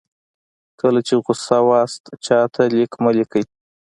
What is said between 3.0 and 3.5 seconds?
مه لیکئ.